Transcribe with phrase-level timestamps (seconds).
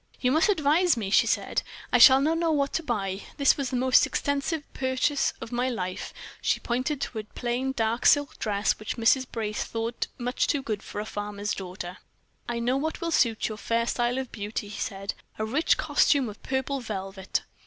[0.19, 1.61] "You must advise me," she said;
[1.93, 3.21] "I shall not know what to buy.
[3.37, 7.71] This was the most extensive purchase of my life," and she pointed to a plain,
[7.73, 9.27] dark silk dress which Mrs.
[9.31, 11.97] Brace thought much too good for a farmer's daughter.
[12.49, 16.29] "I know what will suit your fair style of beauty," he said; "a rich costume
[16.29, 17.43] of purple velvet."